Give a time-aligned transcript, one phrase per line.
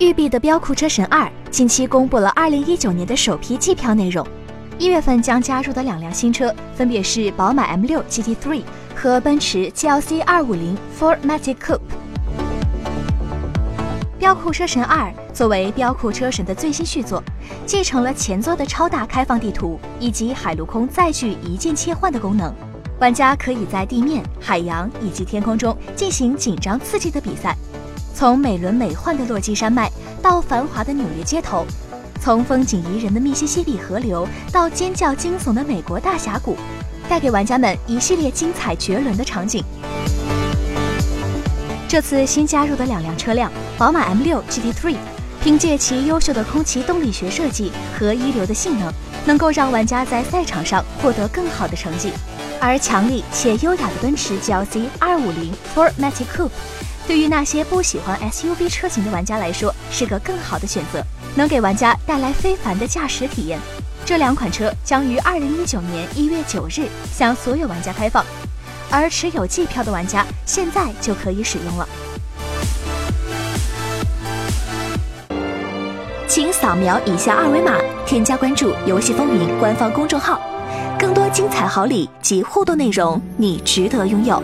[0.00, 4.26] 育碧的《飙酷车神二》近期公布了2019年的首批季票内容，
[4.78, 8.62] 一月份将加入的两辆新车分别是宝马 M6 GT3
[8.96, 11.78] 和奔驰 GLC 250 4MATIC Coupe。
[14.18, 17.22] 《飙酷车神二》作为《飙酷车神》的最新续作，
[17.66, 22.50] 继承了前作的超大开放地图以及海陆空载具一键切换的功能。
[23.00, 27.54] 玩家可以在地面、海洋以及天空中进行紧张刺激的比赛，
[28.14, 29.90] 从美轮美奂的落基山脉
[30.22, 31.64] 到繁华的纽约街头，
[32.20, 36.56] 从风景宜人的密西西比河流到尖叫惊悚的美国大峡谷，
[37.08, 39.64] 带给玩家们一系列精彩绝伦的场景。
[41.88, 44.96] 这次新加入的两辆车辆，宝马 M6 GT3，
[45.42, 48.92] 凭借其优秀的空气动力学设计和一流的性能，
[49.24, 52.12] 能够让玩家在赛场上获得更好的成绩。
[52.60, 56.50] 而强力且优雅的奔驰 GLC 250 4MATIC Coupe，
[57.08, 61.02] 对于那些不喜欢 SUV 车型的玩家来说，是个更好的选择，
[61.34, 63.58] 能给玩家带来非凡的驾驶体验。
[64.04, 68.24] 这两款车将于2019年1月9日向所有玩家开放。
[68.92, 71.88] 而持有季票的玩家现在就可以使用了，
[76.26, 80.40] 请扫描以下二维码，添加关注“游戏风云”官方公众号，
[81.10, 84.40] 更多精彩好礼及互动内容，你值得拥有。